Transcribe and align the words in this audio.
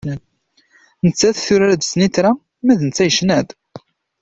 Nettat 1.05 1.37
turar-d 1.45 1.83
snitra, 1.91 2.31
ma 2.65 2.73
d 2.77 2.81
netta 2.83 3.03
yecna-d. 3.07 3.49